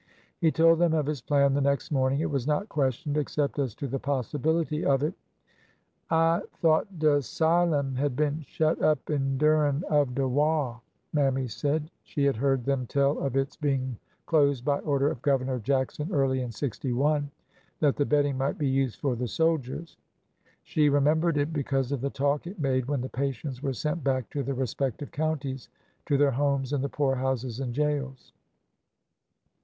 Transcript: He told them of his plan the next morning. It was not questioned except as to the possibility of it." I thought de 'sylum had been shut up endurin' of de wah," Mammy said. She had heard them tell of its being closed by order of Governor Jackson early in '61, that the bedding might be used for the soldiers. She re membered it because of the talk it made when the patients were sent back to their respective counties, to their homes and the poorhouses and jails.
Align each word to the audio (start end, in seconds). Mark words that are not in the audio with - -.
He 0.39 0.51
told 0.51 0.79
them 0.79 0.95
of 0.95 1.05
his 1.05 1.21
plan 1.21 1.53
the 1.53 1.61
next 1.61 1.91
morning. 1.91 2.21
It 2.21 2.29
was 2.31 2.47
not 2.47 2.69
questioned 2.69 3.17
except 3.17 3.59
as 3.59 3.75
to 3.75 3.87
the 3.87 3.99
possibility 3.99 4.83
of 4.83 5.03
it." 5.03 5.13
I 6.09 6.41
thought 6.55 6.97
de 6.97 7.21
'sylum 7.21 7.93
had 7.97 8.15
been 8.15 8.39
shut 8.41 8.81
up 8.81 8.97
endurin' 9.11 9.83
of 9.91 10.15
de 10.15 10.27
wah," 10.27 10.79
Mammy 11.13 11.47
said. 11.47 11.91
She 12.01 12.23
had 12.25 12.35
heard 12.35 12.65
them 12.65 12.87
tell 12.87 13.19
of 13.19 13.35
its 13.37 13.55
being 13.55 13.95
closed 14.25 14.65
by 14.65 14.79
order 14.79 15.07
of 15.07 15.21
Governor 15.21 15.59
Jackson 15.59 16.09
early 16.11 16.41
in 16.41 16.51
'61, 16.51 17.29
that 17.79 17.95
the 17.95 18.03
bedding 18.03 18.39
might 18.39 18.57
be 18.57 18.67
used 18.67 18.99
for 19.01 19.15
the 19.15 19.27
soldiers. 19.27 19.97
She 20.63 20.89
re 20.89 20.99
membered 20.99 21.37
it 21.37 21.53
because 21.53 21.91
of 21.91 22.01
the 22.01 22.09
talk 22.09 22.47
it 22.47 22.59
made 22.59 22.85
when 22.87 23.01
the 23.01 23.09
patients 23.09 23.61
were 23.61 23.71
sent 23.73 24.03
back 24.03 24.31
to 24.31 24.41
their 24.41 24.55
respective 24.55 25.11
counties, 25.11 25.69
to 26.07 26.17
their 26.17 26.31
homes 26.31 26.73
and 26.73 26.83
the 26.83 26.89
poorhouses 26.89 27.59
and 27.59 27.71
jails. 27.71 28.33